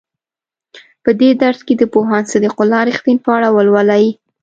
په 1.03 1.09
دې 1.19 1.29
درس 1.43 1.59
کې 1.67 1.73
د 1.77 1.83
پوهاند 1.93 2.29
صدیق 2.33 2.55
الله 2.61 2.79
رښتین 2.89 3.17
په 3.25 3.29
اړه 3.37 3.47
ولولئ. 3.51 4.05